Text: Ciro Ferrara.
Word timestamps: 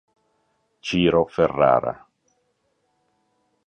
Ciro 0.87 1.21
Ferrara. 1.35 1.93